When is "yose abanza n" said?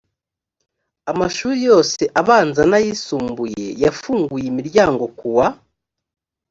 1.69-2.73